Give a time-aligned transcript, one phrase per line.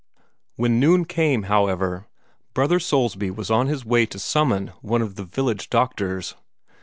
[0.55, 2.07] When noon came, however,
[2.55, 6.33] Brother Soulsby was on his way to summon one of the village doctors.